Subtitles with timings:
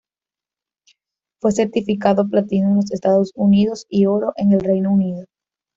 [1.39, 5.25] Fue certificado platino en los Estados Unidos y oro en el Reino Unido.